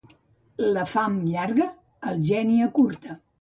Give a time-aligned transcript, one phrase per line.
[0.77, 1.67] La fam llarga
[2.13, 3.21] el geni acurta.